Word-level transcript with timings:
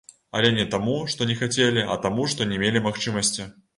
Але 0.37 0.49
не 0.55 0.63
таму, 0.75 0.95
што 1.13 1.27
не 1.31 1.35
хацелі, 1.41 1.83
а 1.97 1.99
таму 2.07 2.27
што 2.33 2.49
не 2.55 2.59
мелі 2.65 2.83
магчымасці. 2.87 3.51